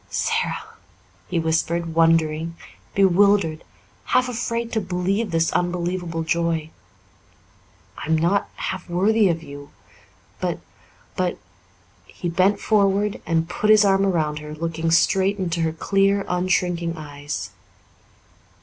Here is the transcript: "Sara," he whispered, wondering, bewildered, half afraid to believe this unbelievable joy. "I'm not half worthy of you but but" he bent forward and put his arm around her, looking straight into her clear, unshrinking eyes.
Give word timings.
"Sara," 0.09 0.63
he 1.27 1.37
whispered, 1.39 1.93
wondering, 1.93 2.55
bewildered, 2.95 3.63
half 4.05 4.27
afraid 4.27 4.71
to 4.71 4.81
believe 4.81 5.29
this 5.29 5.51
unbelievable 5.51 6.23
joy. 6.23 6.71
"I'm 7.99 8.17
not 8.17 8.49
half 8.55 8.89
worthy 8.89 9.29
of 9.29 9.43
you 9.43 9.69
but 10.39 10.57
but" 11.15 11.37
he 12.07 12.29
bent 12.29 12.59
forward 12.59 13.21
and 13.27 13.47
put 13.47 13.69
his 13.69 13.85
arm 13.85 14.03
around 14.03 14.39
her, 14.39 14.55
looking 14.55 14.89
straight 14.89 15.37
into 15.37 15.59
her 15.61 15.71
clear, 15.71 16.25
unshrinking 16.27 16.97
eyes. 16.97 17.51